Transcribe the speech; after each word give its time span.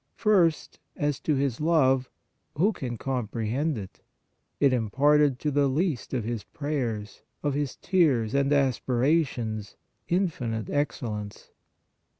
First, 0.15 0.79
as 0.95 1.19
to 1.19 1.35
His 1.35 1.61
love; 1.61 2.09
who 2.57 2.73
can 2.73 2.97
comprehend 2.97 3.77
it? 3.77 4.01
It 4.59 4.73
imparted 4.73 5.37
to 5.41 5.51
the 5.51 5.67
least 5.67 6.11
of 6.15 6.23
His 6.23 6.43
prayers, 6.43 7.21
of 7.43 7.53
His 7.53 7.75
tears 7.75 8.33
and 8.33 8.51
aspirations 8.51 9.75
infinite 10.09 10.71
excellence. 10.71 11.51